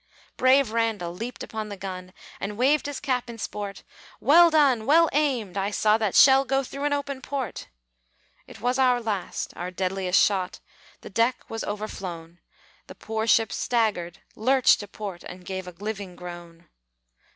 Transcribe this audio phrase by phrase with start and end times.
[0.35, 3.83] Brave Randall leaped upon the gun, And waved his cap in sport;
[4.19, 4.87] "Well done!
[4.87, 5.57] well aimed!
[5.57, 7.67] I saw that shell Go through an open port."
[8.47, 10.59] It was our last, our deadliest shot;
[11.01, 12.39] The deck was overflown;
[12.87, 16.67] The poor ship staggered, lurched to port, And gave a living groan.